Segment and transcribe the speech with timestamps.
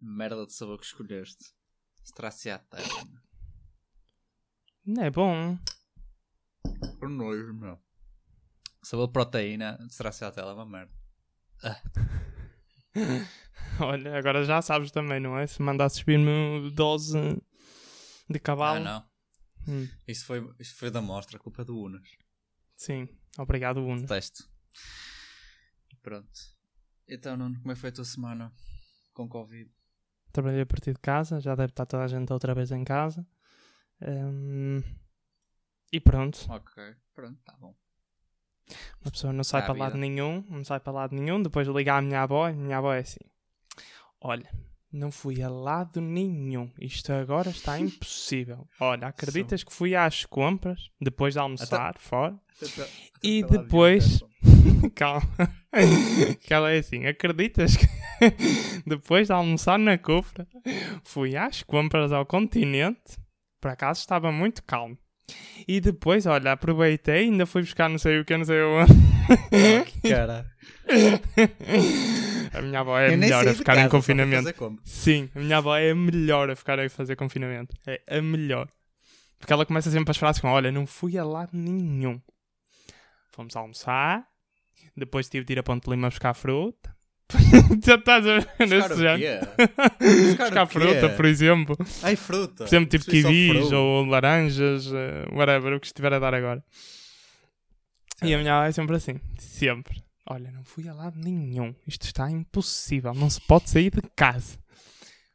[0.00, 1.52] Merda de sabor que escolheste.
[2.04, 2.88] Straciatella.
[4.84, 5.58] Não é bom.
[6.98, 7.78] Por nojo, meu.
[8.82, 10.92] Sabor de proteína, Straciatella é uma merda.
[13.80, 15.46] Olha, agora já sabes também, não é?
[15.46, 17.18] Se mandasses vir-me dose
[18.28, 18.78] de cavalo.
[18.78, 19.08] Ah, não.
[19.74, 22.08] Hum, Isso foi, isso foi da mostra, culpa do Unas.
[22.74, 23.06] sim,
[23.36, 24.06] obrigado, Uno.
[24.06, 24.44] Teste.
[26.00, 26.30] Pronto.
[27.06, 28.52] Então, Nuno, como é que foi a tua semana
[29.12, 29.70] com Covid?
[30.32, 33.26] Trabalhei a partir de casa, já deve estar toda a gente outra vez em casa.
[34.00, 34.80] Hum,
[35.92, 36.82] e pronto, Ok,
[37.14, 37.74] pronto, tá bom.
[39.02, 39.84] uma pessoa não sai Ah, para vida.
[39.86, 41.42] lado nenhum, não sai para lado nenhum.
[41.42, 43.18] Depois ligar à minha avó, e minha avó é assim:
[44.20, 44.48] Olha,
[44.92, 48.68] não fui a lado nenhum, isto agora está impossível.
[48.78, 52.38] Olha, acreditas que fui às compras depois de almoçar fora?
[53.22, 54.22] E depois-
[54.94, 55.22] Calma.
[56.40, 57.86] que ela é assim, acreditas que
[58.86, 60.46] depois de almoçar na Cofra
[61.04, 63.18] fui às compras ao continente,
[63.60, 64.96] por acaso estava muito calmo.
[65.66, 68.92] E depois, olha, aproveitei ainda fui buscar não sei o que, não sei onde.
[70.08, 70.46] Cara,
[72.52, 74.52] A minha avó é a melhor a ficar em confinamento.
[74.84, 77.76] Sim, a minha avó é a melhor a ficar a fazer confinamento.
[77.86, 78.68] É a melhor.
[79.38, 82.20] Porque ela começa sempre as frases com: Olha, não fui a lado nenhum.
[83.30, 84.26] Fomos almoçar.
[84.96, 86.96] Depois tive de ir a Ponte Lima buscar fruta.
[87.84, 89.40] Já estás a ver Buscar nesse quê?
[90.00, 90.72] Buscar quê?
[90.72, 91.76] fruta, por exemplo.
[92.02, 92.64] Ai, fruta.
[92.64, 96.64] Por exemplo, tipo só kiwis ou laranjas, eh, whatever, o que estiver a dar agora.
[98.22, 100.02] E a minha avó é sempre assim, sempre.
[100.30, 101.74] Olha, não fui a lado nenhum.
[101.86, 103.14] Isto está impossível.
[103.14, 104.58] Não se pode sair de casa.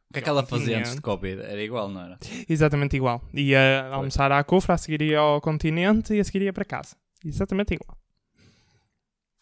[0.09, 1.41] O que é que ela fazia antes de Covid?
[1.41, 2.17] Era igual, não era?
[2.47, 3.21] Exatamente igual.
[3.33, 6.95] Ia almoçar à Cofra, a seguir ia ao continente e a seguir ia para casa.
[7.25, 7.97] Exatamente igual.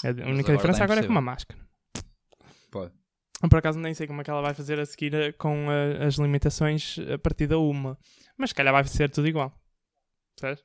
[0.04, 1.61] A única agora está diferença agora é com uma máscara.
[2.72, 6.06] Por acaso nem sei como é que ela vai fazer a seguir eh, com eh,
[6.06, 7.98] as limitações a partir da uma.
[8.38, 9.52] Mas se calhar vai ser tudo igual.
[10.40, 10.64] Sabes?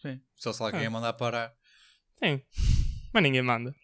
[0.00, 0.20] Sim.
[0.34, 0.84] Só se alguém Ah.
[0.84, 1.52] ia mandar parar.
[2.22, 2.40] Sim.
[3.12, 3.74] Mas ninguém manda.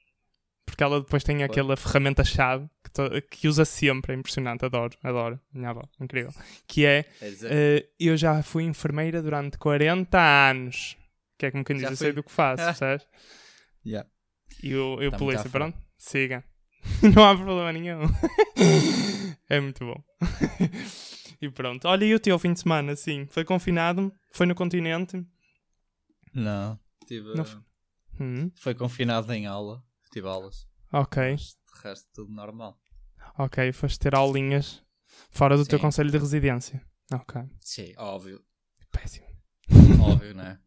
[0.64, 4.14] Porque ela depois tem aquela ferramenta-chave que, to- que usa sempre.
[4.14, 4.64] É impressionante.
[4.64, 5.38] Adoro, adoro.
[5.53, 6.32] Minha avó, incrível.
[6.66, 10.19] Que é É Eh, eu já fui enfermeira durante 40
[10.50, 10.97] anos.
[11.38, 13.06] Que é como quem diz, Já eu sei do que faço, percebes?
[13.84, 14.09] yeah.
[14.62, 16.44] E o, e o Tá polícia, pronto, siga.
[17.14, 18.00] Não há problema nenhum.
[19.48, 20.02] é muito bom.
[21.41, 21.86] e pronto.
[21.88, 23.26] Olha, e o teu fim de semana, sim?
[23.30, 24.12] Foi confinado?
[24.32, 25.24] Foi no continente?
[26.34, 26.78] Não.
[27.06, 27.58] Tive, Não f-
[28.20, 29.82] Hum, Foi confinado em aula.
[30.12, 30.66] Tive aulas.
[30.92, 32.78] ok, Mas de resto tudo normal.
[33.38, 33.72] ok.
[33.72, 34.82] Foste ter aulinhas
[35.30, 35.82] fora do teu Sim.
[35.82, 36.82] conselho de residência.
[37.12, 38.41] Ok, Sim, óbvio.
[38.92, 39.26] péssimo.
[40.00, 40.58] Óbvio, é?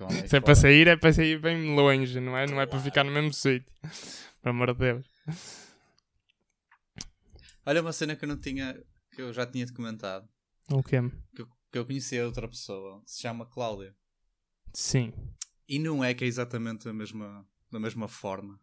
[0.00, 2.46] Leis Se é para sair, é para sair bem longe, não é?
[2.46, 3.72] Não é para ficar no mesmo sítio.
[4.42, 5.06] Pelo amor de Deus.
[7.66, 8.74] Olha uma cena que eu não tinha.
[9.14, 10.28] que eu já tinha te comentado.
[10.70, 10.96] O quê?
[11.34, 13.02] Que eu, que eu conhecia outra pessoa.
[13.06, 13.94] Se chama Cláudia.
[14.72, 15.12] Sim.
[15.68, 18.60] E não é que é exatamente a mesma, da mesma forma.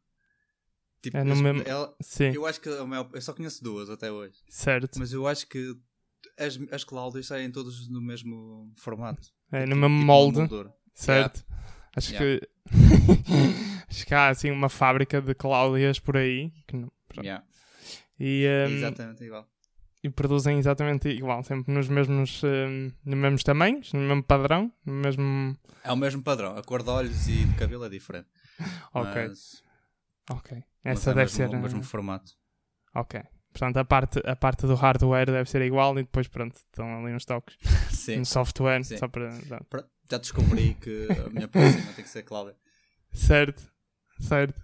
[1.02, 3.64] Tipo, É no as- mesmo- ela- Sim, eu acho que a maior, eu só conheço
[3.64, 4.38] duas até hoje.
[4.48, 5.00] certo.
[5.00, 5.76] Mas eu acho que
[6.38, 9.30] as, as Cláudias saem todas no mesmo formato.
[9.52, 10.40] É, no Tipo- mesmo tipo molde,
[10.94, 11.44] certo?
[11.96, 12.40] Acho Yeah.
[12.40, 12.50] que.
[13.91, 16.91] Acho que há assim uma fábrica de Cláudias por aí que não-.
[17.19, 17.44] Yeah.
[18.19, 19.46] e, É um, exatamente igual.
[20.03, 24.94] e produzem exatamente igual, sempre nos mesmos, um, nos mesmos tamanhos, no mesmo padrão, no
[24.94, 25.57] mesmo.
[25.84, 26.56] É o mesmo padrão.
[26.57, 28.28] A cor de olhos e de cabelo é diferente.
[28.94, 29.63] Ok, Mas,
[30.29, 30.63] ok.
[30.84, 31.56] Essa é deve mesmo, ser.
[31.58, 32.31] o mesmo formato.
[32.96, 33.22] Ok.
[33.52, 37.13] Portanto, a parte, a parte do hardware deve ser igual e depois, pronto, estão ali
[37.13, 37.58] uns toques
[37.91, 38.18] Sim.
[38.18, 38.97] no software, Sim.
[38.97, 39.29] só para.
[40.09, 42.56] Já descobri que a minha próxima tem que ser Cláudia.
[43.13, 43.63] Certo,
[44.22, 44.62] certo.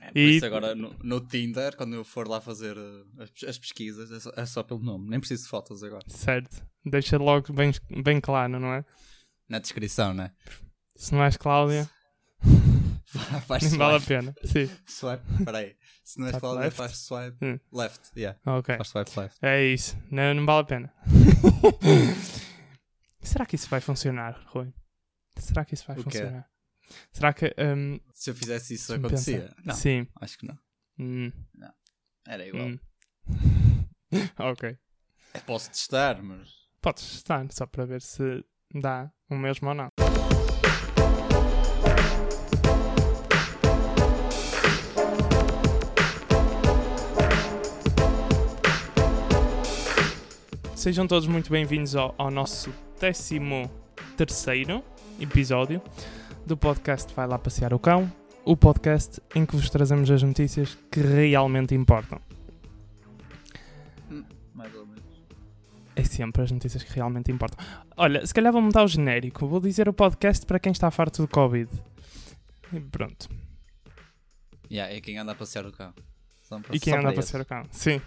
[0.00, 3.30] É, por E- isso agora no, no Tinder, quando eu for lá fazer uh, as,
[3.48, 5.08] as pesquisas, é só, é só pelo nome.
[5.10, 6.04] Nem preciso de fotos agora.
[6.08, 6.64] Certo.
[6.84, 7.72] Deixa logo bem,
[8.02, 8.82] bem claro, não é?
[9.48, 10.32] Na descrição, né?
[10.96, 11.88] Se não és Cláudia,
[13.46, 14.34] faz nem vale a pena.
[14.44, 15.76] Sim, Swipe, peraí.
[16.04, 17.60] Se não és Cláudia, faz swipe Hum.
[17.72, 18.10] left.
[18.16, 18.76] Yeah, ok.
[18.76, 19.38] faz swipe left.
[19.40, 19.96] É isso.
[20.10, 20.92] Não, não vale a pena.
[23.20, 24.72] Será que isso vai funcionar, Rui?
[25.38, 26.46] Será que isso vai funcionar?
[27.12, 27.54] Será que.
[27.58, 29.54] hum, Se eu fizesse isso, acontecia?
[29.64, 30.06] Não, Sim.
[30.20, 30.58] acho que não.
[30.98, 31.32] Hum,
[32.26, 32.66] Era igual.
[32.66, 32.78] hum.
[34.38, 34.76] ok.
[35.46, 36.48] Posso testar, mas.
[36.80, 38.44] Podes estar só para ver se
[38.74, 39.88] dá o mesmo ou não.
[50.74, 53.70] Sejam todos muito bem-vindos ao, ao nosso décimo
[54.16, 54.82] terceiro
[55.20, 55.80] episódio
[56.46, 58.10] do podcast Vai Lá Passear o Cão,
[58.44, 62.20] o podcast em que vos trazemos as notícias que realmente importam.
[64.54, 65.02] Mais ou menos.
[65.94, 67.64] É sempre as notícias que realmente importam.
[67.96, 69.46] Olha, se calhar vou mudar o genérico.
[69.46, 71.70] Vou dizer o podcast para quem está farto do Covid.
[72.72, 73.28] E pronto.
[74.70, 75.92] Yeah, é quem anda a passear o cão.
[76.48, 77.64] Para- E quem anda a passear o cão.
[77.70, 78.00] Sim.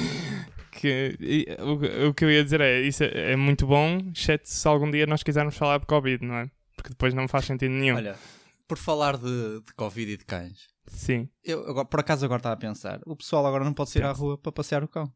[0.72, 4.48] que, e, o, o que eu ia dizer é, isso é, é muito bom, exceto
[4.48, 6.50] se algum dia nós quisermos falar de Covid, não é?
[6.80, 7.96] Porque depois não faz sentido nenhum.
[7.96, 8.16] Olha,
[8.66, 11.28] por falar de, de Covid e de cães, Sim.
[11.44, 14.12] eu agora- por acaso agora estava a pensar, o pessoal agora não pode sair à
[14.12, 15.12] rua para passear o cão.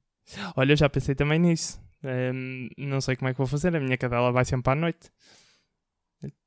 [0.56, 1.80] Olha, eu já pensei também nisso.
[2.02, 3.74] Ehm, não sei como é que vou fazer.
[3.74, 5.10] A minha cadela vai sempre à noite.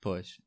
[0.01, 0.37] Pois.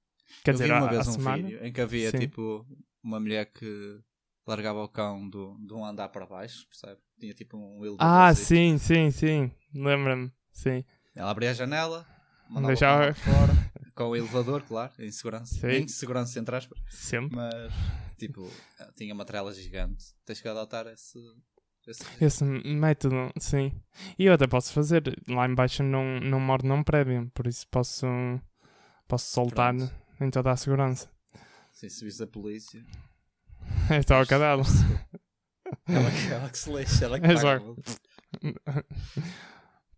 [0.44, 1.42] Quer eu dizer, vi uma vez um semana.
[1.42, 2.18] vídeo em que havia Sim.
[2.20, 2.66] tipo
[3.02, 3.98] uma mulher que
[4.46, 7.00] largava o cão do, de um andar para baixo, percebe?
[7.18, 7.98] Tinha tipo um elevador.
[8.06, 9.50] Ah, sim, sim, sim.
[9.74, 10.30] Lembra-me.
[10.52, 10.84] Sim.
[11.14, 12.06] Ela abria a janela,
[12.48, 13.52] mandava Deixava- o fora,
[14.00, 15.54] com o elevador, claro, em segurança.
[15.56, 15.66] Sim.
[15.82, 16.78] Em segurança, entre aspas.
[16.88, 17.36] Sempre.
[17.36, 17.70] Mas,
[18.18, 18.50] tipo,
[18.96, 20.06] tinha uma trela gigante.
[20.24, 21.18] Tens que adotar esse.
[21.86, 22.02] esse...
[22.24, 23.70] Esse método, sim.
[24.18, 25.02] E eu até posso fazer.
[25.28, 28.06] Lá embaixo não, não moro num prédio, por isso posso,
[29.06, 29.92] posso soltar Pronto.
[30.18, 31.06] em toda a segurança.
[31.70, 32.82] Sim, se visse a polícia.
[33.90, 34.62] É só a cadela.
[35.86, 37.60] Ela, que- ela que se lixa, ela que É paga.
[37.60, 38.82] só.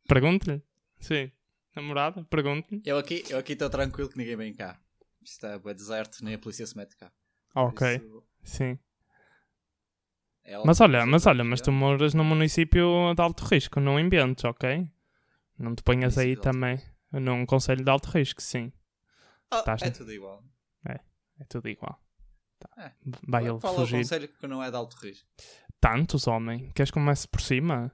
[0.08, 0.60] Pergunte-lhe.
[0.98, 1.30] Sim.
[1.74, 2.82] Namorada, pergunte-lhe.
[2.84, 4.78] Eu aqui eu aqui estou tranquilo que ninguém vem cá.
[5.22, 7.10] Isto é deserto, nem a polícia se mete cá.
[7.54, 8.78] Ok, isso, sim.
[10.44, 14.44] é Mas olha, mas olha, mas tu moras num município de alto risco, não inventes,
[14.44, 14.88] ok?
[15.58, 16.80] Não te ponhas aí também
[17.12, 18.72] num conselho de alto risco, sim.
[19.50, 20.42] Ah, Estás- é tudo igual.
[21.40, 21.98] É tudo igual.
[22.58, 22.68] Tá.
[22.84, 22.92] É.
[23.26, 23.96] Vai ele Fala o fugir.
[23.98, 25.26] conselho que não é de alto risco.
[25.80, 26.70] Tantos, homem.
[26.70, 27.90] Queres que comece por cima?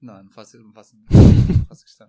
[0.00, 1.06] Não, não faço, não faço, não
[1.68, 2.06] faço questão.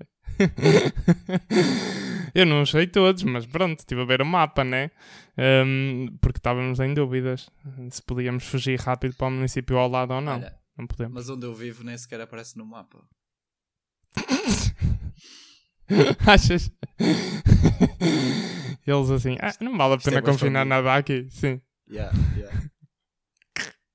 [2.36, 4.92] Eu não sei todos, mas pronto, estive a ver o mapa, né?
[5.38, 7.50] Ahm, porque estávamos em dúvidas
[7.90, 10.36] se podíamos fugir rápido para o município ao lado ou não.
[10.36, 11.14] Olha, não podemos.
[11.14, 13.00] mas onde eu vivo nem sequer aparece no mapa.
[16.28, 16.70] Achas?
[18.86, 21.28] Eles assim, ah, não vale a é pena bué confinar escondido." nada aqui.
[21.30, 21.62] Sim.
[21.90, 22.70] Yeah, yeah.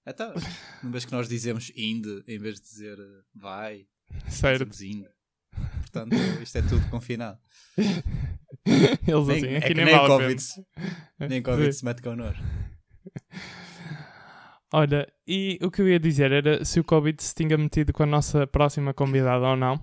[0.07, 0.35] Então,
[0.83, 3.87] uma vez que nós dizemos inde em vez de dizer eh, vai,
[4.29, 4.83] Certo.
[4.85, 5.09] inde.
[5.81, 7.39] Portanto, isto é tudo confinado.
[9.07, 10.43] Eles Nem, assim, é aqui que nem, nem Covid,
[11.21, 11.79] nem Covid Sim.
[11.79, 12.43] se mete connosco.
[14.73, 18.03] Olha, e o que eu ia dizer era se o Covid se tinha metido com
[18.03, 19.77] a nossa próxima convidada ou não.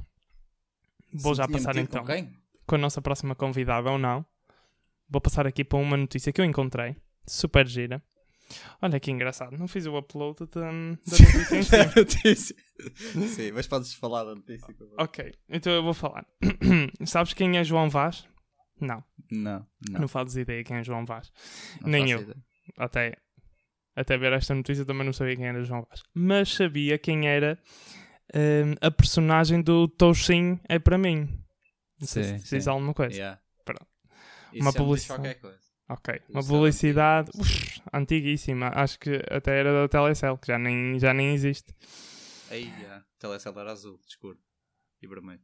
[1.14, 2.32] Vou Se já passar então Com quem?
[2.66, 4.26] com a nossa próxima convidada ou não.
[5.08, 6.96] Vou passar aqui para uma notícia que eu encontrei.
[7.26, 8.02] Super gira.
[8.82, 9.58] Olha que engraçado.
[9.58, 10.72] Não fiz o upload da, da
[11.96, 12.56] notícia.
[12.56, 13.28] Da.
[13.28, 14.74] Sim, mas podes falar da notícia.
[14.98, 16.26] Ok, então eu vou falar.
[17.06, 18.28] Sabes quem é João Vaz?
[18.80, 20.02] Não, Não, não.
[20.02, 21.32] não, fazes ideia quem é João Vaz.
[21.82, 22.22] não nem eu.
[22.22, 22.38] ideia.
[22.78, 23.18] Até,
[23.96, 26.02] até ver esta notícia também não sabia quem era João Vaz.
[26.14, 27.60] Mas sabia quem era
[28.34, 31.28] hum, a personagem do Toshin é para mim.
[32.00, 33.14] Não sei Sim, se diz alguma coisa.
[33.14, 33.42] Yeah.
[33.66, 33.86] Pronto.
[34.54, 35.38] Isso Uma publicidade.
[35.90, 38.72] Ok, Isso uma é publicidade uf, antiguíssima.
[38.76, 41.74] Acho que até era da Telecel, que já nem, já nem existe.
[42.52, 43.04] Aí, yeah.
[43.18, 44.38] Telecel era azul, escuro
[45.02, 45.42] e vermelho.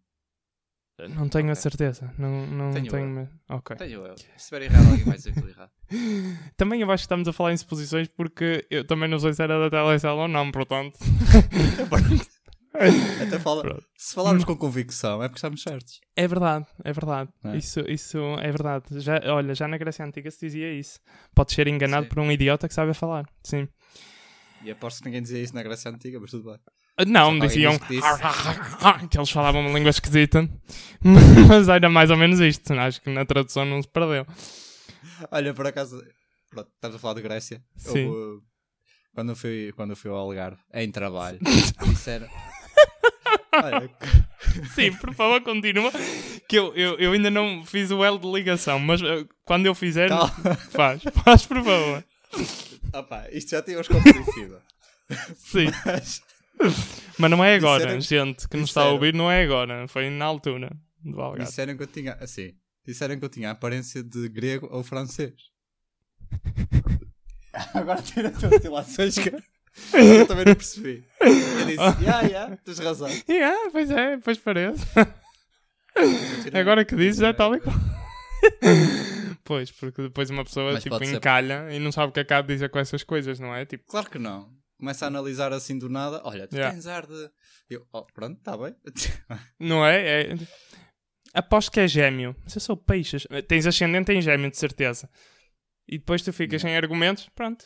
[1.10, 1.56] Não tenho a Ok.
[1.62, 2.14] certeza.
[2.18, 3.20] Não, não Tenho tenho.
[3.50, 3.56] eu.
[3.58, 3.76] Ok.
[3.76, 4.18] Tenho eu.
[4.18, 5.72] Se estiver errado, alguém vai dizer que estou errado.
[6.56, 9.44] Também eu acho que estamos a falar em suposições porque eu também não sei se
[9.44, 10.98] era da Telecel ou não, portanto.
[13.22, 13.84] Até fala, Pronto.
[13.98, 16.00] se falarmos com convicção, é porque estamos certos.
[16.16, 17.30] É verdade, é verdade.
[17.44, 17.58] É.
[17.58, 18.86] Isso, isso é verdade.
[19.02, 21.00] Já, olha, já na Grécia Antiga se dizia isso.
[21.34, 22.10] Podes ser enganado Sim.
[22.10, 23.26] por um idiota que sabe falar.
[23.44, 23.68] Sim.
[24.64, 26.60] E aposto que ninguém dizia isso na Grécia Antiga, mas tudo bem.
[26.98, 29.08] Ah, Não, alguém diziam diz que disse.
[29.10, 30.50] que eles falavam uma língua esquisita.
[31.50, 32.72] Mas era mais ou menos isto.
[32.74, 34.26] Acho que na tradução não se perdeu.
[35.30, 36.02] Olha, por acaso,
[36.50, 37.62] pronto, estamos a falar de Grécia.
[37.76, 38.08] Sim.
[38.08, 38.42] Houve,
[39.14, 41.38] quando, eu fui, quando eu fui ao Algarve, em trabalho,
[41.86, 42.28] disseram.
[43.64, 43.90] Olha,
[44.76, 45.92] Sim, por favor, continua.
[46.48, 49.76] Que eu, eu, eu ainda não fiz o L de ligação, mas uh, quando eu
[49.76, 50.30] fizer, calma.
[50.72, 51.02] faz.
[51.24, 52.04] Faz, por favor.
[52.94, 54.62] Opa, isto já tínhamos convencido.
[55.38, 55.68] Sim.
[55.86, 56.22] Mas,
[57.18, 59.88] Mas não é agora, Disseram- gente que nos está a ouvir, não é agora.
[59.88, 60.72] Foi na altura
[61.04, 61.46] do Algarve.
[61.46, 62.54] disseram que eu tinha, assim,
[62.86, 65.34] disseram que eu tinha a aparência de grego ou francês.
[67.74, 69.32] Agora tira as ilações que
[69.94, 71.04] eu também não percebi.
[71.22, 73.10] Eu disse, yeah, yeah, tens razão.
[73.30, 74.86] Yeah, pois é, pois parece.
[76.54, 77.62] Agora que dizes, já está ali.
[79.44, 82.20] Pois, porque depois uma pessoa Mas tipo pode ser- encalha e não sabe o que
[82.20, 83.66] acaba de dizer com essas coisas, não é?
[83.66, 84.50] Tipo, Claro que não.
[84.78, 86.20] Começa a analisar assim do nada.
[86.26, 86.74] Olha, tu Yeah.
[86.74, 87.30] tens ar de.
[87.70, 88.76] Eu, oh, pronto, está bem.
[89.60, 90.22] não é?
[90.32, 90.36] é...
[91.34, 92.36] Aposto que é gêmeo.
[92.48, 95.10] Se eu sou peixes, tens ascendente em gêmeo, de certeza.
[95.88, 97.66] E depois tu ficas sem argumentos, pronto.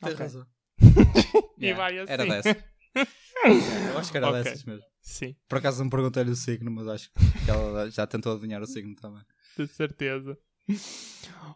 [0.00, 0.24] tens Ok.
[0.24, 0.46] razão.
[1.58, 2.12] E vai assim.
[2.12, 2.48] Era dessa.
[2.96, 3.10] Yeah,
[3.92, 4.42] eu acho que era Ok.
[4.42, 4.84] dessas mesmo.
[5.02, 8.66] Sim, Por acaso não perguntei-lhe o signo, mas acho que ela já tentou adivinhar o
[8.66, 9.22] signo também.
[9.56, 10.36] de certeza.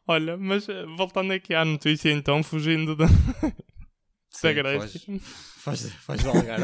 [0.09, 3.13] Olha, mas eh, voltando aqui à notícia então, fugindo da, da
[4.31, 5.01] Sim, Grécia.
[5.59, 6.61] Faz, faz, faz valgar.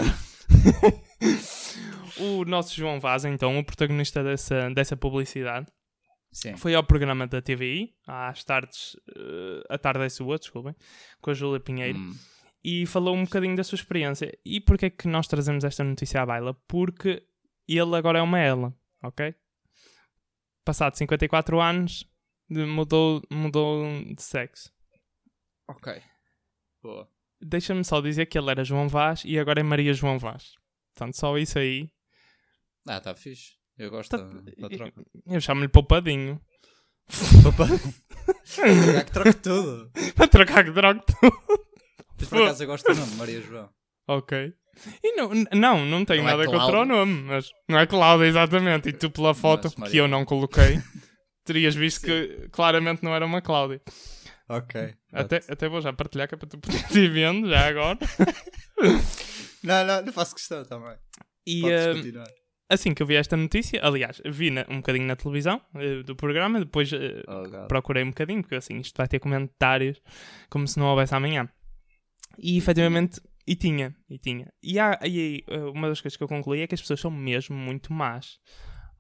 [2.21, 5.67] O nosso João Vaz, então, o protagonista dessa, dessa publicidade,
[6.33, 6.57] Sim.
[6.57, 10.75] foi ao programa da TVI, às tardes, eh, a tarde é sua, desculpem,
[11.21, 12.17] com a Júlia Pinheiro, Hum,
[12.83, 14.37] e falou um bocadinho da sua experiência.
[14.45, 16.55] E porquê é que nós trazemos esta notícia à baila?
[16.67, 17.23] Porque
[17.67, 19.35] ele agora é uma ela, ok?
[20.65, 22.05] Passado 54 anos,
[22.51, 23.85] mudou, mudou
[24.15, 24.71] de sexo.
[25.69, 26.03] ok.
[26.83, 27.09] Boa.
[27.41, 30.55] Deixa-me só dizer que ele era João Vaz e agora é Maria João Vaz.
[30.95, 31.89] Portanto, só isso aí.
[32.87, 33.53] Ah, tá fixe.
[33.77, 35.05] Eu gosto Tá- da, da troca.
[35.27, 36.41] Eu chamo-lhe Poupadinho.
[38.55, 39.91] Trocar que troque tudo.
[40.17, 41.68] Para trocar que droga tudo.
[42.19, 43.69] Mas por acaso eu gosto do nome, Maria João.
[44.07, 44.53] Ok.
[45.03, 46.61] E não, não, não tenho Não é nada Cláudia?
[46.67, 48.89] contra o nome, mas não é Cláudia, exatamente.
[48.89, 50.81] E tu, pela foto Mas que eu não coloquei,
[51.45, 53.81] terias visto que claramente não era uma Cláudia.
[54.49, 54.95] Ok.
[55.13, 57.99] Até, até vou já partilhar que é para tu poderes ir vendo já agora.
[59.63, 60.97] Não, não, não faço questão também.
[61.47, 62.29] E continuar.
[62.71, 66.15] assim que eu vi esta notícia, aliás, vi na- um bocadinho na televisão eh, do
[66.15, 70.01] programa, depois eh, Oh, procurei um bocadinho, porque assim, isto vai ter comentários
[70.49, 71.49] como se não houvesse amanhã.
[72.39, 74.53] E efetivamente, e tinha, e tinha.
[74.63, 77.01] E, há, e aí, eh, uma das coisas que eu concluí é que as pessoas
[77.01, 78.39] são mesmo muito más.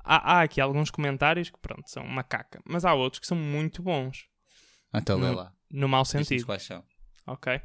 [0.02, 3.36] Há, há aqui alguns comentários que, pronto, são uma caca, mas há outros que são
[3.36, 4.26] muito bons,
[4.94, 5.54] Então não- lá.
[5.70, 6.82] no mau sentido, quais são.
[7.26, 7.60] ok?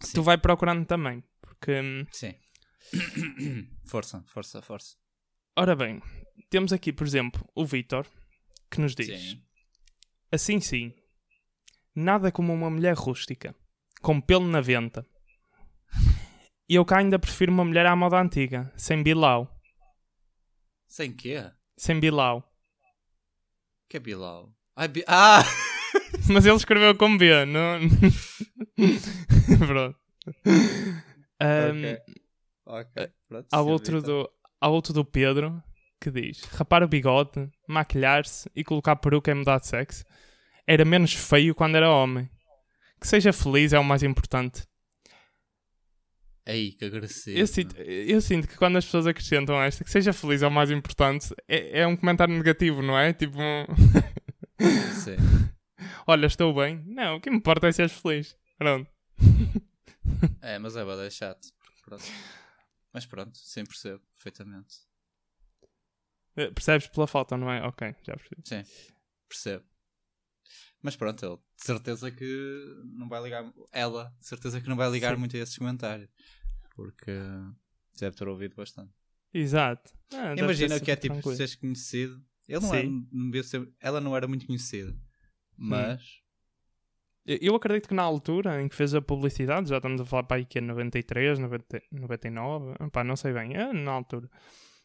[0.00, 0.12] Sim.
[0.14, 2.34] Tu vai procurando também, porque, hum, Sim.
[3.86, 4.96] força, força, força.
[5.56, 6.02] ora bem,
[6.50, 8.06] temos aqui, por exemplo, o Vitor,
[8.70, 9.42] que nos diz: Sim.
[10.32, 10.92] Assim sim,
[11.94, 13.54] nada como uma mulher rústica,
[14.02, 15.06] com pelo na venta.
[16.68, 19.48] E eu cá ainda prefiro uma mulher à moda antiga, sem bilau.
[20.86, 21.50] Sem quê?
[21.76, 22.42] Sem bilau.
[23.88, 24.50] Que é Bilal?
[24.74, 25.42] Ai, Bi- Ah!
[26.30, 27.78] Mas ele escreveu com B, não.
[29.66, 29.98] Pronto.
[31.40, 32.00] Ahm, ok.
[32.64, 33.10] Ok.
[33.28, 34.30] Pronto, há, outro do,
[34.60, 35.62] há outro do Pedro
[36.00, 40.04] que diz: rapar o bigode, maquilhar-se e colocar peruca e mudar de sexo.
[40.66, 42.30] Era menos feio quando era homem.
[43.02, 44.62] Que seja feliz é o mais importante.
[46.46, 47.36] Ei, que agressivo.
[47.36, 50.50] Eu sinto, eu sinto que quando as pessoas acrescentam esta, que seja feliz é o
[50.52, 53.12] mais importante, é, é um comentário negativo, não é?
[53.12, 53.38] Tipo,
[55.02, 55.16] Sim.
[56.06, 56.80] olha, estou bem.
[56.86, 58.36] Não, o que me importa é seres feliz.
[58.56, 58.88] Pronto.
[60.40, 61.48] É, mas é bada chato.
[61.84, 62.04] Pronto.
[62.92, 64.76] Mas pronto, sim, percebo perfeitamente.
[66.36, 67.66] Eh, Percebes pela foto, não é?
[67.66, 68.42] Ok, já percebi.
[68.44, 68.64] Sim,
[69.28, 69.64] percebo.
[70.82, 73.50] Mas pronto, ele de certeza que não vai ligar.
[73.72, 75.20] Ela, de certeza que não vai ligar Sim.
[75.20, 76.08] muito a esses comentários.
[76.74, 77.12] Porque
[77.98, 78.92] deve ter ouvido bastante.
[79.32, 79.92] Exato.
[80.12, 81.36] Ah, Imagina que é tipo tranquilo.
[81.36, 82.20] seres conhecido.
[82.48, 84.94] Ele não era, não ser- ela não era muito conhecida.
[85.56, 86.02] Mas.
[87.24, 90.24] Eu- Eu acredito que na altura em que fez a publicidade, já estamos a falar
[90.24, 94.28] para aí que é 93, 90, 99, pá, não sei bem, é na altura,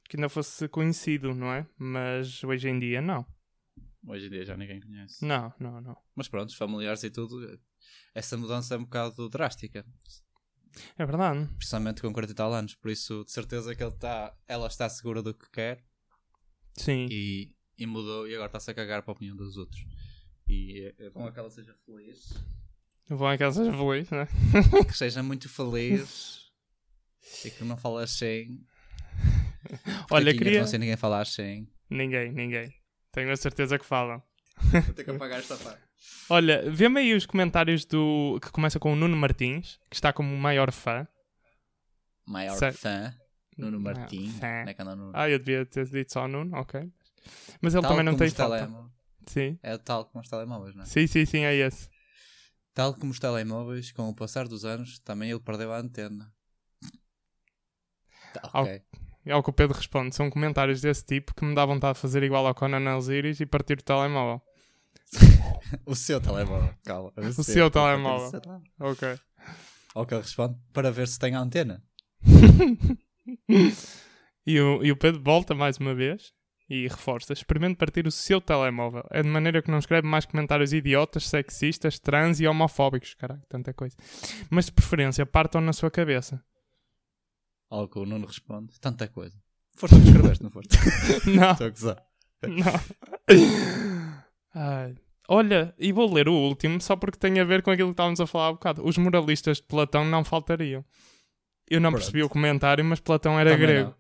[0.07, 1.65] que ainda fosse conhecido, não é?
[1.77, 3.25] Mas hoje em dia não.
[4.07, 5.23] Hoje em dia já ninguém conhece.
[5.25, 5.97] Não, não, não.
[6.15, 7.59] Mas pronto, os familiares e tudo.
[8.15, 9.85] Essa mudança é um bocado drástica.
[10.97, 11.47] É verdade.
[11.57, 12.75] Principalmente com 40 e tal anos.
[12.75, 15.83] Por isso, de certeza que ele tá, ela está segura do que quer.
[16.77, 17.07] Sim.
[17.09, 19.83] e, e mudou e agora está-se a cagar para a opinião dos outros.
[20.47, 22.33] E é, é bom que ela seja feliz,
[23.09, 24.27] O bom é que ela seja feliz, né?
[24.87, 26.45] que seja muito feliz
[27.43, 28.63] e que não fale assim.
[30.11, 30.61] Olha, queria.
[30.61, 31.67] Não sei ninguém falar assim.
[31.89, 32.73] Ninguém, ninguém.
[33.17, 34.21] Tenho a certeza que falam.
[34.85, 35.81] Vou ter que apagar esta parte.
[36.29, 38.39] Olha, vê-me aí os comentários do.
[38.39, 41.07] que começa com o Nuno Martins, que está como o maior fã.
[42.27, 42.77] Maior Certo.
[42.77, 43.11] fã,
[43.57, 44.05] Nuno fã.
[44.05, 45.11] Como é que anda Nuno?
[45.15, 46.91] Ah, eu devia ter dito só Nuno, ok.
[47.59, 48.87] Mas ele Tal também não tem telemó-
[49.25, 49.57] Sim.
[49.63, 50.85] É tal como os telemóveis, não é?
[50.85, 51.89] sim, sim, sim, é esse.
[52.71, 56.31] Tal como os telemóveis, com o passar dos anos, também ele perdeu a antena.
[58.31, 58.83] Tá, ok.
[59.27, 60.15] É o que o Pedro responde.
[60.15, 63.45] São comentários desse tipo que me dá vontade de fazer igual ao Conan Osiris e
[63.45, 64.41] partir o telemóvel.
[65.85, 67.11] O seu telemóvel, calma.
[67.17, 68.27] O, seu telemóvel.
[68.27, 68.71] O seu telemóvel.
[68.79, 69.19] Ok.
[69.95, 71.83] Ao que ele responde, para ver se tem a antena.
[74.47, 76.31] E o, e o Pedro volta mais uma vez
[76.69, 79.05] e reforça: experimente partir o seu telemóvel.
[79.11, 83.13] É de maneira que não escreve mais comentários idiotas, sexistas, trans e homofóbicos.
[83.13, 83.97] Caralho, tanta coisa.
[84.49, 86.41] Mas de preferência, partam na sua cabeça.
[87.69, 89.37] Ao que o Nuno responde, tanta coisa.
[89.75, 90.77] Foste tu que escreveste, não foste?
[91.29, 92.03] Não, Estou a gozar.
[92.43, 92.73] não.
[94.53, 94.95] Ai.
[95.29, 98.21] Olha, e vou ler o último só porque tem a ver com aquilo que estávamos
[98.21, 98.87] a falar há bocado.
[98.87, 100.85] Os moralistas de Platão não faltariam.
[101.69, 102.01] Eu não Pronto.
[102.03, 103.95] percebi o comentário, mas Platão era Também grego.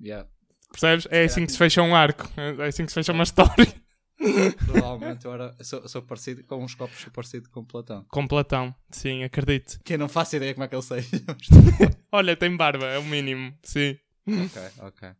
[0.00, 0.28] Yeah.
[0.70, 1.08] Percebes?
[1.10, 2.30] É assim que se fecha um arco.
[2.36, 3.66] É assim que se fecha uma história.
[4.66, 8.04] Provavelmente eu era, sou, sou parecido com uns copos, sou parecido com Platão.
[8.08, 9.80] Com Platão, sim, acredito.
[9.82, 11.08] Que eu não faço ideia como é que ele seja.
[12.12, 13.98] Olha, tem barba, é o mínimo, sim.
[14.26, 15.10] ok, ok.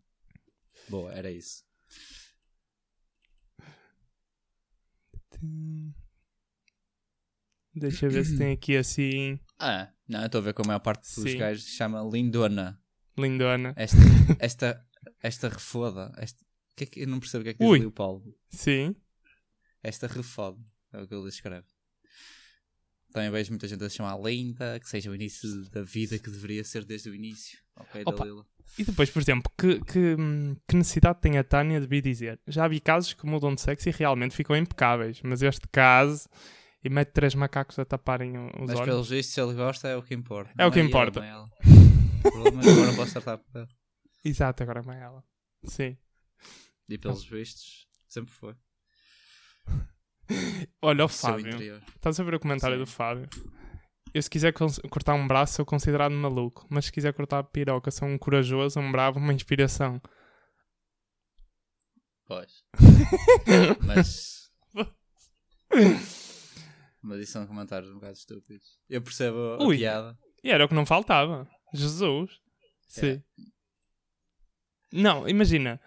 [0.88, 1.64] Boa, era isso.
[7.74, 9.38] Deixa eu ver se tem aqui assim.
[9.58, 11.38] Ah, não, eu estou a ver como a maior parte dos Sim.
[11.38, 12.78] gajos se chama Lindona.
[13.16, 13.72] Lindona.
[13.76, 13.96] Esta,
[14.38, 14.86] esta,
[15.22, 16.12] esta refoda.
[16.18, 16.44] Esta,
[16.80, 17.78] que é que, eu não percebo o que é que diz Ui.
[17.78, 18.22] ali o Paulo.
[18.50, 18.94] Sim.
[19.82, 20.58] Esta refoda.
[20.92, 21.66] É o que ele escreve.
[23.12, 26.62] Também vejo muita gente a chamar linda, que seja o início da vida que deveria
[26.62, 27.58] ser desde o início.
[27.76, 28.18] Ok, Opa.
[28.18, 28.46] Dalila.
[28.78, 30.16] E depois, por exemplo, que, que,
[30.68, 32.40] que necessidade tem a Tânia de vir dizer?
[32.46, 36.28] Já vi casos que mudam de sexo e realmente ficam impecáveis, mas este caso.
[36.84, 38.84] E mete três macacos a taparem o- os Mas olhos.
[38.84, 40.50] pelos vistos, se ele gosta, é o que importa.
[40.56, 41.20] É o Não que ele, importa.
[41.20, 41.50] não é ela.
[42.24, 43.68] O é agora posso tratar por ela.
[44.24, 45.24] Exato, agora é ela.
[45.64, 45.96] Sim.
[46.90, 48.56] E pelos vistos, sempre foi.
[50.82, 51.80] Olha o Fábio.
[51.94, 52.84] Estás a ver o comentário Sim.
[52.84, 53.28] do Fábio?
[54.12, 56.66] Eu, se quiser cortar um braço, sou considerado maluco.
[56.68, 60.02] Mas se quiser cortar a piroca, sou um corajoso, um bravo, uma inspiração.
[62.26, 62.64] Pois.
[63.86, 64.50] Mas.
[67.02, 68.78] Mas isso são comentários um bocado estúpidos.
[68.88, 69.78] Eu percebo a Ui.
[69.78, 70.18] piada.
[70.42, 71.48] E era o que não faltava.
[71.72, 72.40] Jesus.
[72.88, 73.12] Sim.
[73.12, 73.22] É.
[74.92, 75.80] Não, imagina.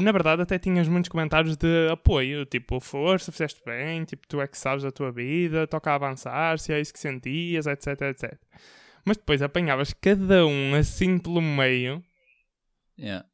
[0.00, 2.44] Na verdade, até tinhas muitos comentários de apoio.
[2.46, 4.04] Tipo, força, fizeste bem.
[4.04, 5.66] Tipo, tu é que sabes a tua vida.
[5.66, 6.58] Toca a avançar.
[6.58, 8.40] Se é isso que sentias, etc, etc.
[9.04, 12.02] Mas depois apanhavas cada um assim pelo meio.
[12.98, 13.26] Yeah.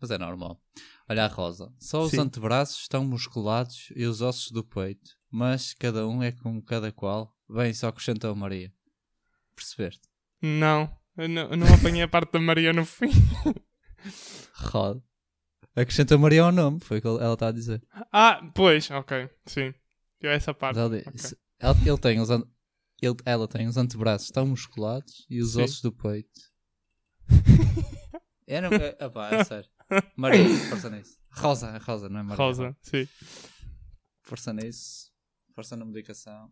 [0.00, 0.60] Mas é normal.
[1.08, 1.72] Olha a Rosa.
[1.78, 2.20] Só os Sim.
[2.20, 5.10] antebraços estão musculados e os ossos do peito.
[5.30, 7.34] Mas cada um é como cada qual.
[7.48, 8.72] Bem, só acrescentou Maria.
[9.56, 10.02] Percebeste?
[10.40, 10.90] Não.
[11.16, 13.10] Eu não, eu não apanhei a parte da Maria no fim.
[14.54, 15.07] Rosa.
[15.80, 16.80] Acrescentou Maria ao nome.
[16.80, 17.82] Foi o que ela está a dizer.
[18.12, 19.28] Ah, pois, ok.
[19.46, 19.72] Sim.
[20.20, 20.76] Eu essa parte.
[20.76, 21.12] Mas ela ok.
[21.12, 25.62] disse- ela- ele tem os ele- ela tem os antebraços tão musculados e os Sim.
[25.62, 26.40] ossos do peito.
[28.46, 29.70] é, não, é, opá, é sério.
[30.16, 31.18] Maria, força nisso.
[31.30, 32.44] Rosa, Rosa, não é Maria.
[32.44, 33.06] Rosa, sim.
[34.22, 35.12] Força nisso.
[35.54, 36.50] Força na medicação.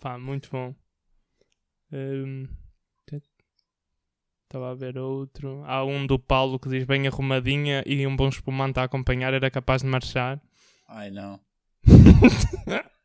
[0.00, 0.74] Pá, muito bom.
[1.92, 2.46] Hum,
[4.46, 5.64] Estava a ver outro.
[5.64, 9.50] Há um do Paulo que diz bem arrumadinha e um bom espumante a acompanhar era
[9.50, 10.40] capaz de marchar.
[10.88, 11.40] Ai não.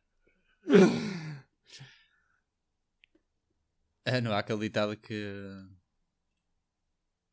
[4.03, 5.23] É, não há aquele ditado que.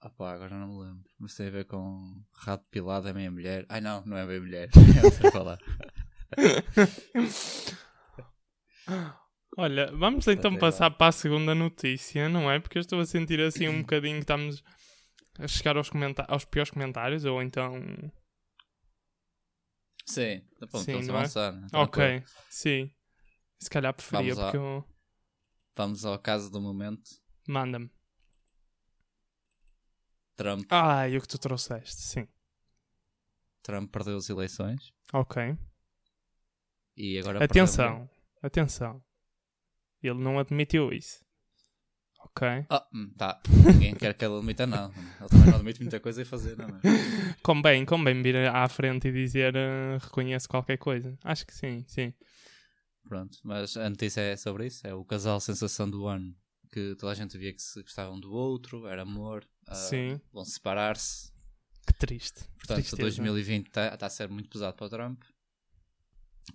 [0.01, 1.11] Ah pá, agora não me lembro.
[1.19, 3.67] Mas tem a ver com rato pilado é meia mulher.
[3.69, 4.69] Ai não, não é meia mulher.
[5.01, 5.65] É outra palavra.
[9.61, 12.61] Olha, vamos então passar para a segunda notícia, não é?
[12.61, 14.63] Porque eu estou a sentir assim um bocadinho que estamos
[15.37, 15.91] a chegar aos,
[16.29, 17.75] aos piores comentários, ou então.
[20.07, 21.11] Sim, pronto, Sim, vamos é?
[21.13, 21.53] avançar.
[21.53, 21.67] né?
[21.75, 22.89] Ok, sim.
[23.59, 24.85] Se calhar preferia, Vamos porque eu.
[25.77, 27.11] Vamos ao caso do momento.
[27.49, 27.91] Manda-me.
[30.37, 32.29] Trump, Ah, e o que tu trouxeste, sim.
[33.65, 35.59] Trump perdeu as eleições Ok.
[36.97, 38.09] e agora perdeu- Atenção,
[38.41, 39.05] atenção.
[40.03, 41.25] Ele não admitiu isso.
[42.21, 42.47] Ok.
[42.69, 43.41] Ah, hum, tá.
[43.49, 44.93] Ninguém quer que ele admita nada.
[45.21, 46.81] Ele também não admite muita coisa a fazer, não é?
[47.43, 51.17] Convém, convém vir à frente e dizer eh, reconheço qualquer coisa.
[51.23, 52.13] Acho que sim, sim.
[53.05, 54.87] Pronto, mas a notícia é sobre isso.
[54.87, 56.35] É o casal sensação do ano.
[56.73, 59.49] Que toda a gente via que se gostavam do outro, era amor.
[59.67, 60.21] ah, Sim.
[60.33, 61.33] Vão separar-se.
[61.87, 62.45] Que triste.
[62.59, 63.03] Portanto, Tristeza.
[63.03, 65.23] 2020 está tá a ser muito pesado para o Trump.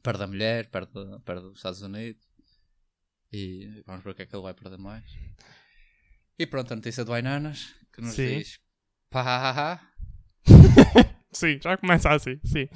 [0.03, 0.91] Perde a mulher, perde,
[1.25, 2.21] perde os Estados Unidos.
[3.34, 5.04] E vamos ver o que é que ele vai perder mais.
[6.38, 8.38] E pronto, a notícia do Ainanas, que nos Sim.
[8.39, 8.60] diz...
[9.10, 9.82] Pá,
[11.34, 12.67] Sim, já começa assim, sim.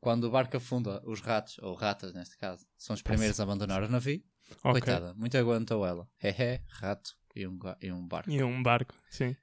[0.00, 3.82] quando o barco afunda, os ratos, ou ratas neste caso, são os primeiros a abandonar
[3.82, 4.22] o navio.
[4.62, 4.80] Ok.
[4.80, 6.08] Coitada, muito aguentou ela.
[6.22, 8.30] Hehe, rato e um, e um barco.
[8.30, 9.36] E um barco, sim.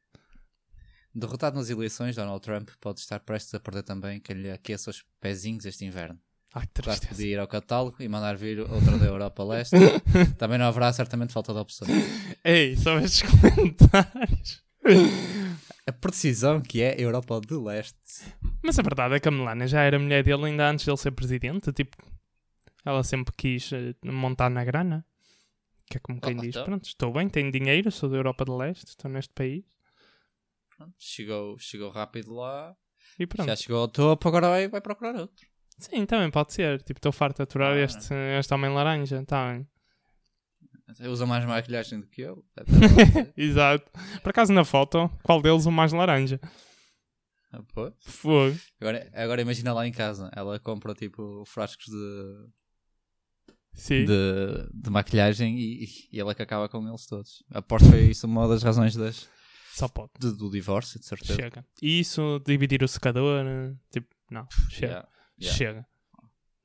[1.14, 5.04] Derrotado nas eleições, Donald Trump pode estar prestes a perder também quem lhe aqueça os
[5.20, 6.20] pezinhos este inverno.
[6.56, 7.08] Ai, que tristeza.
[7.08, 9.76] podia ir ao catálogo e mandar vir outra da Europa Leste.
[10.38, 11.90] também não haverá certamente falta de opções.
[12.44, 14.64] Ei, só estes comentários.
[15.88, 18.24] A precisão que é Europa de Leste.
[18.64, 21.12] Mas a verdade é que a Melania já era mulher dele ainda antes dele ser
[21.12, 21.72] presidente.
[21.74, 21.98] Tipo,
[22.86, 25.06] ela sempre quis eh, montar na grana.
[25.90, 26.66] Que é como quem Oh, diz: então.
[26.66, 29.64] Pronto, estou bem, tenho dinheiro, sou da Europa de Leste, estou neste país.
[30.78, 32.76] Pronto, chegou, chegou rápido lá,
[33.20, 33.48] E pronto.
[33.48, 35.46] já chegou ao topo, agora vai, vai procurar outro.
[35.90, 36.82] Sim, também pode ser.
[36.84, 39.24] Tipo, estou farto de aturar Ah, este, este homem laranja.
[39.26, 39.68] Tá bem.
[41.10, 42.44] Usa mais maquilhagem do que eu.
[42.56, 43.90] Ter- Exato.
[44.22, 46.40] Por acaso na foto, qual deles o mais laranja?
[47.52, 47.62] Ah.
[48.02, 48.56] Fogo.
[48.80, 52.48] Agora, agora imagina lá em casa, ela compra tipo frascos de,
[53.74, 54.06] Sim.
[54.06, 57.44] de, de maquilhagem e, e ela que acaba com eles todos.
[57.52, 59.28] Aposto que foi isso uma das razões das,
[59.74, 60.12] Só pode.
[60.20, 61.36] de- do divórcio, de certeza.
[61.36, 61.66] Chega.
[61.82, 64.48] E isso, dividir o secador, eh, tipo, não.
[64.70, 64.88] Chega.
[64.88, 65.08] Yeah,
[65.44, 65.58] yeah.
[65.58, 65.88] Chega.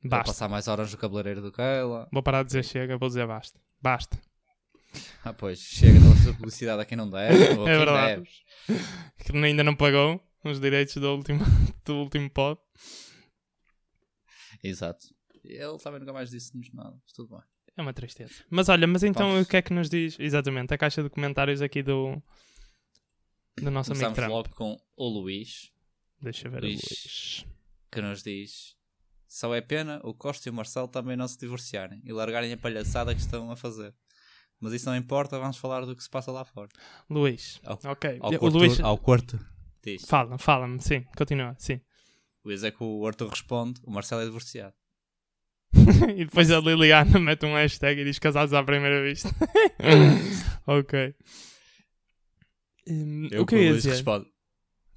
[0.01, 0.27] Vou Basta.
[0.33, 2.09] passar mais horas no cabeleireiro do que ela.
[2.13, 3.61] Vou parar de dizer chega, vou dizer basta.
[3.81, 4.19] Basta.
[5.25, 7.35] Ah, pois, chega fazer publicidade a quem não deve.
[7.59, 8.23] ou a É verdade.
[8.67, 8.85] deve.
[9.25, 11.41] Que ainda não pagou os direitos do último,
[11.85, 12.61] do último pod.
[14.63, 15.07] Exato.
[15.45, 16.97] Ele também nunca mais disse-nos nada.
[17.03, 17.45] Mas tudo bem.
[17.77, 18.33] É uma tristeza.
[18.51, 19.47] Mas olha, mas então Vamos.
[19.47, 22.21] o que é que nos diz exatamente a caixa de comentários aqui do
[23.61, 24.31] do nosso amigo Começamos Trump?
[24.31, 25.73] logo com o Luís,
[26.21, 26.81] Deixa eu ver Luís.
[26.81, 27.47] o Luís.
[27.91, 28.75] Que nos diz:
[29.27, 32.57] Só é pena o Costa e o Marcelo também não se divorciarem e largarem a
[32.57, 33.95] palhaçada que estão a fazer.
[34.61, 36.69] Mas isso não importa, vamos falar do que se passa lá fora.
[37.09, 37.61] Luís.
[37.65, 38.19] Ao- ok.
[38.21, 38.81] Ao o quarto, Luís.
[38.81, 39.39] ao quarto.
[39.85, 40.05] Diz.
[40.05, 41.81] Fala, fala-me, sim, continua, sim.
[42.45, 44.75] Luís é que o Arthur responde: O Marcelo é divorciado.
[46.17, 49.29] e depois a Liliana mete um hashtag e diz casados à primeira vista.
[50.67, 51.15] ok.
[52.89, 53.91] Hum, o que eu ia Luís dizer?
[53.91, 54.27] responde: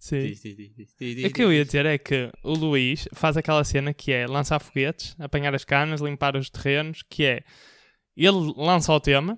[0.04, 0.20] Sim.
[0.20, 0.58] diz, diz,
[1.00, 1.68] diz, O que eu ia diz.
[1.68, 6.02] dizer é que o Luís faz aquela cena que é lançar foguetes, apanhar as canas,
[6.02, 7.44] limpar os terrenos, que é
[8.18, 9.38] ele lança o tema,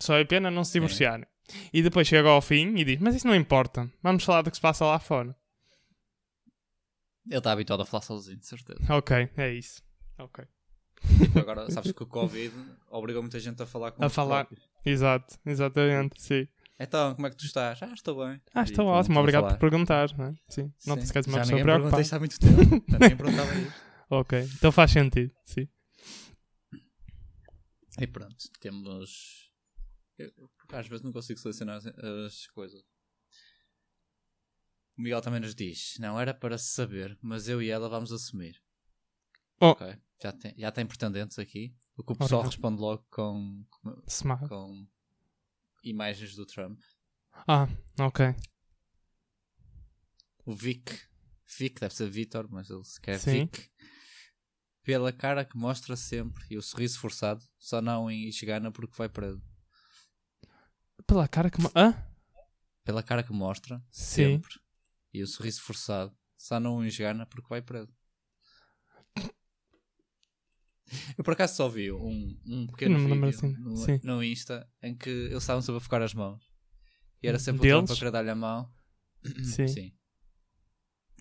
[0.00, 1.24] só é pena não se divorciarem.
[1.72, 4.56] E depois chega ao fim e diz: Mas isso não importa, vamos falar do que
[4.56, 5.36] se passa lá fora.
[7.28, 8.80] Ele está habituado a falar sozinho, de certeza.
[8.92, 9.82] Ok, é isso.
[10.18, 10.44] Ok.
[11.18, 12.52] Tipo, agora, sabes que o Covid
[12.90, 14.46] obrigou muita gente a falar com A falar.
[14.46, 14.68] próprios.
[14.84, 16.48] Exato, exatamente, sim.
[16.78, 17.82] Então, como é que tu estás?
[17.82, 18.40] Ah, estou bem.
[18.54, 20.16] Ah, E estou pronto, ótimo, a obrigado por perguntar.
[20.18, 20.34] Não, é?
[20.48, 20.72] sim.
[20.86, 21.06] não te Sim.
[21.06, 22.02] esqueces uma Já pessoa ninguém pergunta preocupada.
[22.02, 22.84] isto há muito tempo.
[22.90, 23.80] Já ninguém perguntava isto.
[24.10, 25.68] Ok, então faz sentido, sim.
[27.98, 29.50] E pronto, temos.
[30.18, 30.30] Eu,
[30.72, 32.82] às vezes não consigo selecionar as, as coisas.
[34.98, 38.62] O Miguel também nos diz: Não era para saber, mas eu e ela vamos assumir.
[39.60, 39.68] Oh.
[39.70, 41.74] Ok, já tem, já tem pretendentes aqui.
[41.96, 42.50] O que o pessoal Ora.
[42.50, 44.46] responde logo com, com, Smart.
[44.48, 44.86] com
[45.88, 46.80] imagens do Trump.
[47.46, 47.68] Ah,
[47.98, 48.34] ok.
[50.44, 51.00] O Vic,
[51.58, 53.46] Vic deve ser Vitor, mas ele se quer Sim.
[53.46, 53.70] Vic.
[54.82, 59.08] Pela cara que mostra sempre e o sorriso forçado, só não em Ishigana porque vai
[59.08, 59.42] preso.
[61.06, 61.58] Pela cara que.
[61.74, 61.94] Hã?
[62.84, 64.38] Pela cara que mostra Sim.
[64.38, 64.60] sempre
[65.12, 67.95] e o sorriso forçado, só não em Ishigana porque vai preso.
[71.18, 74.00] Eu por acaso só vi um, um pequeno Não vídeo assim, no, sim.
[74.04, 76.44] no Insta em que eles estavam sempre a focar as mãos
[77.22, 77.84] e era sempre o Deles?
[77.86, 78.70] Trump a querer dar-lhe a mão.
[79.42, 79.66] Sim.
[79.68, 79.92] Sim.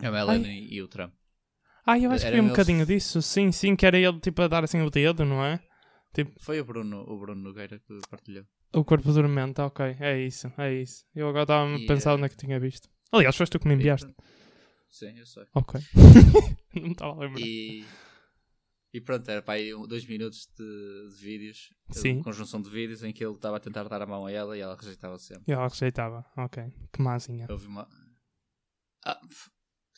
[0.02, 1.14] A Melanie e o Trump.
[1.86, 3.22] Ah, eu acho que vi um eles- bocadinho disso.
[3.22, 5.60] Sim, sim, que era ele tipo a dar assim o dedo, não é?
[6.40, 8.46] Foi o Bruno, o Bruno Nogueira que partilhou.
[8.74, 9.98] O corpo dormente, ok.
[10.00, 11.06] É isso, é isso.
[11.16, 12.90] Eu agora estava a pensar eh, onde é que tinha visto.
[13.12, 14.14] Aliás, foste tu que me enviaste.
[14.90, 15.44] Sim, eu sei.
[15.54, 15.80] Ok.
[16.76, 17.42] não me estava a lembrar.
[17.46, 17.86] E,
[18.96, 22.24] e pronto, era para aí dois minutos de, de vídeos, de Sim.
[22.24, 24.62] conjunção de vídeos em que ele estava a tentar dar a mão a ela e
[24.62, 25.44] ela rejeitava sempre.
[25.50, 26.26] E ela rejeitava.
[26.38, 26.64] Ok.
[26.94, 27.46] Que mazinha.
[27.50, 27.90] Houve uma.
[29.06, 29.20] Ah,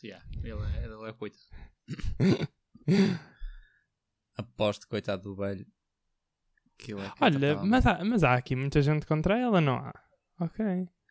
[0.04, 1.46] yeah, ele, é, ele é coitado.
[4.36, 5.68] Aposto, coitado do velho.
[6.80, 9.76] Que ele é que Olha, mas há, mas há aqui muita gente contra ela, não
[9.76, 9.94] há?
[10.40, 10.66] Ok.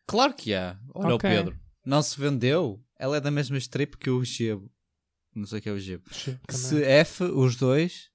[0.05, 0.77] Claro que há.
[0.93, 1.29] Olha Ok.
[1.29, 1.59] o Pedro.
[1.85, 2.83] Não se vendeu.
[2.99, 4.69] Ela é da mesma strip que o Gebo.
[5.37, 6.39] Não sei o que é o Que também.
[6.47, 8.09] se F os dois,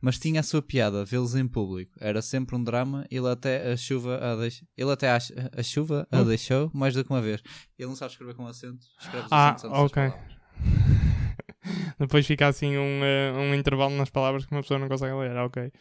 [0.00, 1.92] mas tinha a sua piada vê-los em público.
[2.00, 3.06] Era sempre um drama.
[3.10, 4.62] Ele até a chuva a deix...
[4.76, 5.16] Ele até a,
[5.56, 6.24] a chuva a Hum?
[6.26, 7.42] deixou mais do que uma vez.
[7.78, 8.84] Ele não sabe escrever com acento.
[9.00, 10.02] Escreve Ah, acentos ok.
[11.98, 15.34] Depois fica assim um, eh, um intervalo nas palavras que uma pessoa não consegue ler.
[15.38, 15.72] Ok.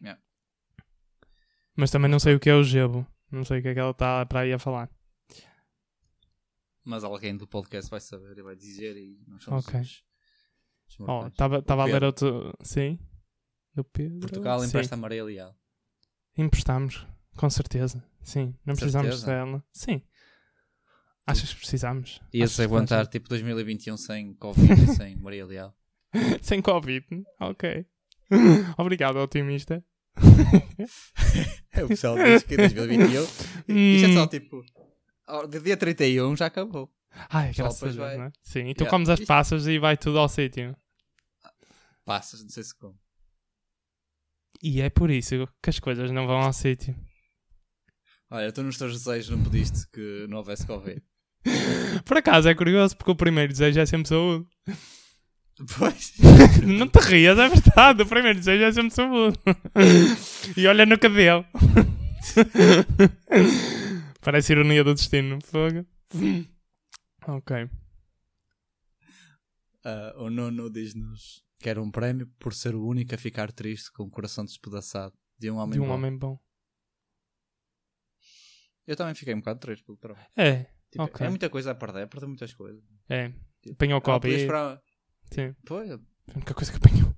[0.00, 0.20] Yeah.
[1.76, 3.06] Mas também não sei o que é o gebo.
[3.30, 4.90] Não sei o que é que ela está para aí a falar.
[6.84, 9.78] Mas alguém do podcast vai saber e vai dizer e nós somos Ok.
[9.80, 10.02] os, os
[11.00, 12.52] Oh, estava a ler outro.
[12.62, 12.98] Sim.
[13.74, 14.20] Do Pedro.
[14.20, 15.54] Portugal empresta a Maria Leal.
[16.36, 18.04] Emprestamos, com certeza.
[18.22, 19.26] Sim, não precisamos Certeza?
[19.26, 19.64] dela.
[19.72, 20.02] Sim.
[21.26, 22.20] Achas que precisamos?
[22.32, 25.74] Ia-se Achas aguentar tipo 2021 sem Covid e sem Maria Leal.
[26.42, 27.06] Sem Covid?
[27.40, 27.86] Ok.
[28.76, 29.84] Obrigado, otimista.
[31.72, 33.22] É o pessoal diz que 2021.
[33.68, 34.26] Isto é só Hum.
[34.26, 34.64] tipo.
[35.48, 36.90] De dia 31 já acabou.
[37.28, 38.32] Ai, graças a Deus, vai- é?
[38.42, 38.90] Sim, e tu Yeah.
[38.90, 40.76] comes as passas e vai tudo ao sítio.
[42.10, 42.98] Passas, não sei se como.
[44.60, 46.92] E é por isso que as coisas não vão ao sítio.
[48.28, 51.00] Olha, tu nos teus desejos não pediste que não houvesse Covid.
[52.04, 54.44] Por acaso é curioso, porque o primeiro desejo é sempre saúde.
[55.78, 56.14] Pois.
[56.66, 58.02] não te rias, é verdade.
[58.02, 59.38] O primeiro desejo é sempre saúde.
[60.56, 61.44] e olha no deu.
[64.20, 65.38] Parece ironia do destino.
[65.44, 65.86] Fogo.
[67.28, 67.70] Ok.
[69.84, 73.92] Ah, o Nuno diz-nos que era um prémio por ser o único a ficar triste
[73.92, 75.94] com o coração despedaçado de um homem De um bom.
[75.94, 76.38] homem bom.
[78.86, 80.18] Eu também fiquei um bocado triste pelo Trump.
[80.36, 81.24] É, Tipo, Ok.
[81.24, 82.82] É muita coisa a perder, perdeu muitas coisas.
[83.08, 83.28] é.
[83.62, 84.34] Tipo, Apanhou o ah, Covid.
[84.36, 84.82] esperar,
[85.30, 85.54] Sim.
[85.66, 85.98] pois, Foi
[86.34, 87.14] a única coisa que apanhou.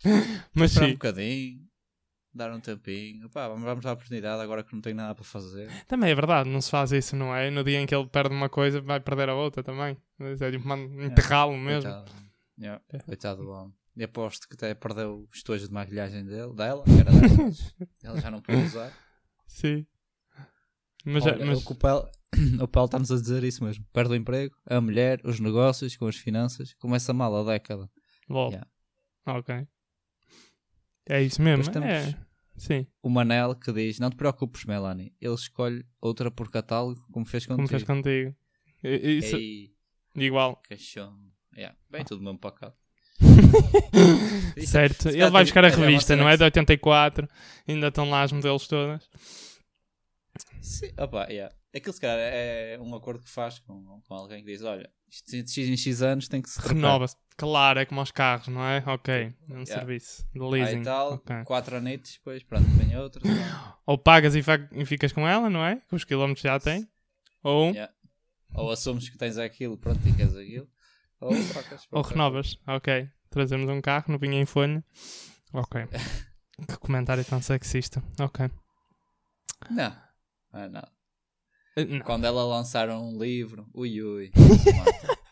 [0.52, 1.68] Mas esperar um sim, bocadinho,
[2.34, 3.30] dar um tempinho.
[3.30, 5.70] Pá, vamos, dar a oportunidade agora que não tenho nada para fazer.
[5.86, 7.50] também é verdade, não se faz isso, não é?
[7.50, 9.96] No dia em que ele perde uma coisa, vai perder a outra também.
[10.18, 11.90] É tipo, mano, enterrá-lo mesmo.
[11.90, 12.25] Coitado.
[12.58, 12.98] Yeah, É.
[12.98, 13.74] Coitado do homem.
[13.96, 17.50] E aposto que até perdeu o estojo de maquilhagem dele, dela, que era dela.
[18.02, 18.92] Ela já não pode usar.
[19.46, 19.86] Sim.
[21.04, 22.08] Mas, Olha, mas o Paulo
[22.60, 23.84] o Paulo está-nos a dizer isso mesmo.
[23.92, 26.74] Perde o emprego, a mulher, os negócios, com as finanças.
[26.74, 27.90] Começa mal a década.
[28.28, 28.50] LOL.
[28.50, 28.68] Yeah.
[29.26, 29.66] Ok.
[31.08, 31.72] É isso mesmo.
[31.84, 32.14] É.
[32.56, 35.14] Sim, O Manel que diz: Não te preocupes, Melanie.
[35.20, 37.56] Ele escolhe outra por catálogo, como fez contigo.
[37.56, 38.34] como fez contigo.
[38.82, 39.74] Isso, Ei,
[40.14, 40.56] igual.
[40.68, 41.32] cachorro.
[41.56, 41.76] Yeah.
[41.90, 42.76] Bem, tudo mesmo pacote.
[44.56, 45.10] Isso- certo.
[45.10, 46.36] se Ele vai buscar a é revista, não é?
[46.36, 47.28] De 84.
[47.66, 49.08] Ainda estão lá as modelos todas.
[50.60, 51.54] Sim, opa, yeah.
[51.74, 55.30] Aquilo se calhar é um acordo que faz com, com alguém que diz: Olha, isto
[55.30, 56.60] de X em X anos tem que se.
[56.60, 57.16] Renova-se.
[57.38, 58.82] Claro, é como aos carros, não é?
[58.86, 59.12] Ok.
[59.14, 59.66] É um Yeah.
[59.66, 60.82] serviço de Aí leasing.
[60.82, 61.36] tal, Ok.
[61.44, 63.20] quatro anitos, depois pronto, vem outra.
[63.86, 64.42] Ou pagas e,
[64.72, 65.76] e ficas com ela, não é?
[65.88, 66.88] Que os quilómetros já tem.
[67.42, 67.92] Ou, Yeah.
[68.54, 70.66] Ou assumes que tens aquilo, pronto, e queres aquilo.
[71.20, 71.30] Ou
[71.92, 72.58] ou renovas.
[72.66, 73.08] Ok.
[73.30, 74.84] Trazemos um carro no Vinha em Folha.
[75.52, 75.86] Ok.
[76.68, 78.02] que comentário tão sexista.
[78.20, 78.50] Ok.
[79.70, 79.96] Não,
[80.52, 80.88] não.
[81.76, 82.00] Eh, não.
[82.00, 84.30] Quando ela lançar um livro, ui ui.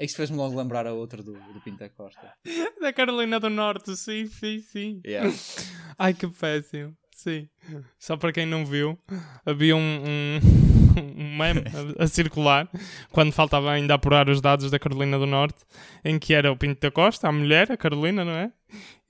[0.00, 2.32] É Isto fez-me logo lembrar a outra do, do Pinta Costa.
[2.80, 5.00] Da Carolina do Norte, sim, sim, sim.
[5.04, 5.28] Yeah.
[5.98, 6.96] Ai, que péssimo.
[7.12, 7.48] Sim.
[7.98, 8.96] Só para quem não viu,
[9.44, 10.38] havia um, um,
[11.02, 11.62] um meme
[11.98, 12.68] a, a circular
[13.10, 15.58] quando faltava ainda apurar os dados da Carolina do Norte,
[16.04, 18.52] em que era o Pinto da Costa, a mulher, a Carolina, não é?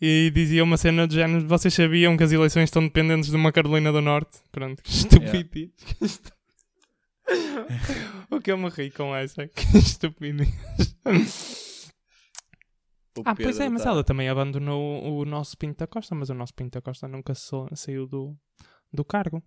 [0.01, 3.51] E dizia uma cena do género: vocês sabiam que as eleições estão dependentes de uma
[3.53, 4.39] Carolina do Norte?
[4.53, 5.71] Pronto, que estupidez.
[6.01, 6.33] Estu-
[8.31, 9.47] o que eu me ri com essa?
[9.49, 10.49] Que estupidez.
[13.25, 16.35] Ah, pois é, mas tá- ela também abandonou o nosso Pinto da Costa, mas o
[16.35, 17.33] nosso Pinto da Costa nunca
[17.75, 18.37] saiu do,
[18.93, 19.43] do cargo.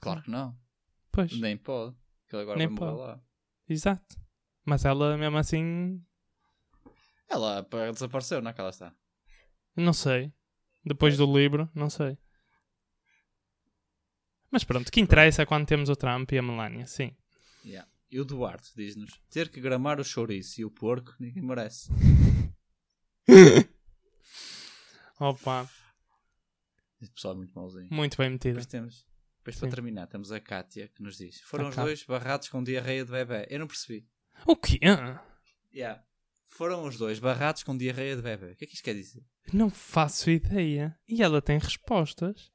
[0.00, 0.58] Claro que não.
[1.12, 1.94] Pois, Nem pode.
[2.28, 2.98] Que ele agora Nem vai pode.
[2.98, 3.20] lá.
[3.68, 4.16] exato.
[4.64, 6.04] Mas ela mesmo assim,
[7.28, 8.92] Ela pá, desapareceu, não é que ela está?
[9.76, 10.32] não sei.
[10.84, 12.18] Depois do livro, não sei.
[14.50, 17.14] Mas pronto, o que interessa é quando temos o Trump e a Melania, sim.
[17.64, 17.88] Yeah.
[18.10, 21.90] E o Duarte diz-nos: ter que gramar o chouriço e o porco, ninguém merece.
[25.18, 25.68] Opa,
[27.00, 27.88] Esse pessoal é muito mauzinho.
[27.90, 28.52] muito bem metido.
[28.54, 29.06] Depois temos,
[29.46, 29.74] depois para Sim.
[29.74, 33.46] terminar, temos a Kátia que nos diz: foram os dois barrados com diarreia de bebê.
[33.48, 34.08] Eu não percebi.
[34.44, 34.80] O quê?
[35.72, 36.04] Yeah.
[36.44, 38.52] Foram os dois barrados com diarreia de bebê.
[38.52, 39.24] O que é que isto quer dizer?
[39.52, 40.98] Não faço ideia.
[41.08, 42.50] E ela tem respostas,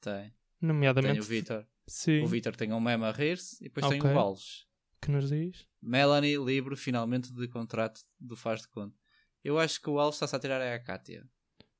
[0.00, 0.32] Tem.
[0.60, 1.14] nomeadamente.
[1.14, 1.66] Tem o Vitor.
[1.86, 4.10] Sim, O Vitor tem um meme a rir-se e depois tem Ok.
[4.12, 4.66] o Alves.
[5.00, 5.66] que nos diz.
[5.82, 8.96] Melanie livre finalmente de contrato do Faz de Conta.
[9.42, 11.28] Eu acho que o Alves está-se a tirar é a Kátia.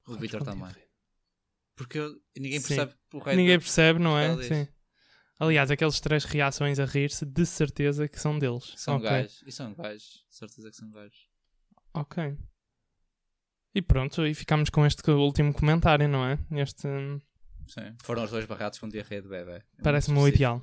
[0.09, 0.65] O Vitor também.
[0.65, 0.89] a rir.
[1.83, 2.68] Porque eu- ninguém Sim.
[2.68, 3.37] percebe o resto.
[3.37, 4.42] Ninguém percebe, não é?
[4.42, 4.68] Sim.
[5.40, 8.73] Aliás, aqueles três reações a rir-se, de certeza que são deles.
[8.77, 9.09] São Ok.
[9.11, 9.42] gajos.
[9.47, 10.25] E são gajos.
[10.31, 11.29] Certeza que são gajos.
[11.95, 12.37] Ok.
[13.75, 16.38] E pronto, e ficamos com este último comentário, não é?
[16.53, 17.18] Este hum,
[17.66, 17.95] Sim.
[18.03, 19.53] Foram os dois barrados com diarreia de bebê.
[19.79, 20.61] É parece-me o ideal.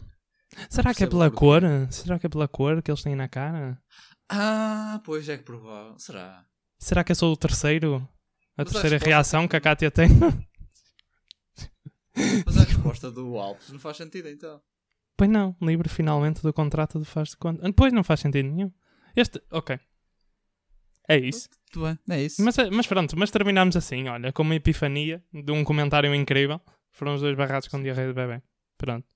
[0.69, 1.61] Será que é pela cor?
[1.91, 3.81] Será que é pela cor que eles têm na cara?
[4.29, 5.97] Ah, pois é que provável.
[5.97, 6.45] Será?
[6.79, 7.95] Será que eu sou o terceiro?
[8.57, 10.07] A Mas terceira reação que a Kátia tem?
[12.45, 14.61] Mas a resposta do Alves não faz sentido então.
[15.17, 17.67] pois não, livre finalmente do contrato do faz de conta.
[17.67, 18.71] Ah, Pois não faz sentido nenhum.
[19.15, 19.79] Este, ok.
[21.07, 21.49] É isso.
[21.75, 22.17] Muito bem.
[22.17, 22.41] É isso.
[22.43, 26.61] Mas, mas pronto, mas terminamos assim, olha, com uma epifania de um comentário incrível.
[26.91, 28.41] Foram os dois barrados com diarreia de bebê.
[28.77, 29.07] Pronto.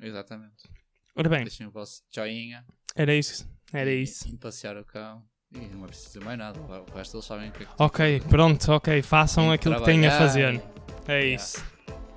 [0.00, 0.68] Exatamente.
[1.14, 2.64] Ora bem, Deixem o vosso joinha.
[2.94, 3.48] era isso.
[3.72, 4.28] Era e- isso.
[4.28, 5.24] E passear o cão.
[5.54, 6.58] E não é preciso dizer mais nada.
[6.60, 9.02] O resto eles sabem o que é que Ok, pronto, ok.
[9.02, 10.62] Façam aquilo que têm a fazer.
[11.06, 11.26] É Yeah.
[11.34, 11.64] isso.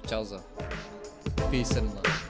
[0.06, 0.44] Tchauzão.
[1.50, 2.25] Peace and love.